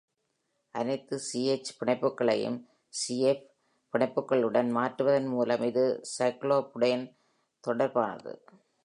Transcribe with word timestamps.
அனைத்து 0.75 1.19
C-H 1.19 1.69
பிணைப்புகளையும் 1.79 2.57
C-F 2.89 3.45
பிணைப்புகளுடன் 3.93 4.71
மாற்றுவதன் 4.71 5.27
மூலம் 5.27 5.61
இது 5.61 5.85
சைக்ளோபுடேன் 6.17 7.05
தொடர்பானது. 7.63 8.33